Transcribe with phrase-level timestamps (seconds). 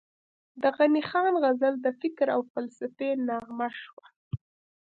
[0.61, 4.05] د غني خان غزل د فکر او فلسفې نغمه شوه،